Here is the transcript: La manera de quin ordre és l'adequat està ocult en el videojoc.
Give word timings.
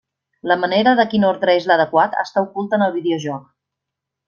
La 0.51 0.55
manera 0.61 0.93
de 0.99 1.05
quin 1.11 1.27
ordre 1.27 1.55
és 1.59 1.67
l'adequat 1.73 2.17
està 2.23 2.45
ocult 2.49 2.75
en 2.79 2.87
el 2.89 2.97
videojoc. 2.99 3.47